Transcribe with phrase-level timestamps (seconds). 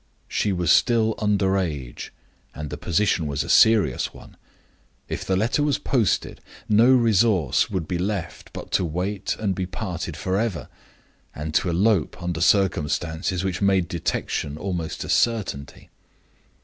[0.27, 2.11] She was still under age,
[2.55, 4.35] and the position was a serious one.
[5.07, 9.67] If the letter was posted, no resource would be left but to wait and be
[9.67, 10.69] parted forever,
[11.35, 15.91] or to elope under circumstances which made detection almost a certainty.